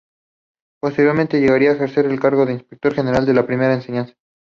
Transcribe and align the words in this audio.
Posteriormente 0.81 1.39
llegaría 1.39 1.69
a 1.69 1.73
ejercer 1.75 2.07
el 2.07 2.19
cargo 2.19 2.47
de 2.47 2.53
Inspector 2.53 2.95
general 2.95 3.23
de 3.23 3.43
primera 3.43 3.75
enseñanza. 3.75 4.15